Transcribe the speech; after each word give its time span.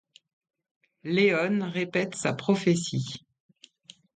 Leone 1.03 1.61
répète 1.61 2.15
sa 2.15 2.33
prophétie. 2.33 3.23